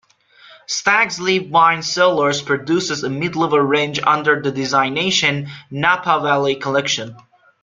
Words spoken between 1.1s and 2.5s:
Leap Wine Cellars